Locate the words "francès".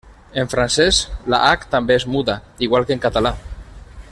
0.53-1.01